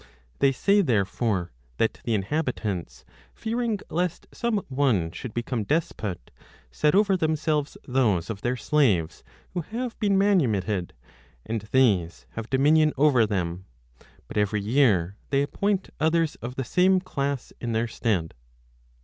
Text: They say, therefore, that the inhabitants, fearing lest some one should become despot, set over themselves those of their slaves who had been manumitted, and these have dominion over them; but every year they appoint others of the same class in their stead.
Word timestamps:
They 0.39 0.51
say, 0.51 0.81
therefore, 0.81 1.51
that 1.77 1.99
the 2.05 2.15
inhabitants, 2.15 3.05
fearing 3.35 3.77
lest 3.91 4.25
some 4.31 4.63
one 4.67 5.11
should 5.11 5.31
become 5.31 5.63
despot, 5.63 6.31
set 6.71 6.95
over 6.95 7.15
themselves 7.15 7.77
those 7.87 8.31
of 8.31 8.41
their 8.41 8.57
slaves 8.57 9.23
who 9.51 9.61
had 9.61 9.93
been 9.99 10.17
manumitted, 10.17 10.93
and 11.45 11.61
these 11.71 12.25
have 12.31 12.49
dominion 12.49 12.93
over 12.97 13.27
them; 13.27 13.65
but 14.27 14.37
every 14.37 14.61
year 14.63 15.17
they 15.29 15.43
appoint 15.43 15.91
others 15.99 16.33
of 16.37 16.55
the 16.55 16.63
same 16.63 16.99
class 16.99 17.53
in 17.61 17.73
their 17.73 17.87
stead. 17.87 18.33